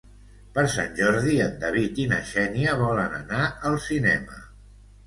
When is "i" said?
2.05-2.09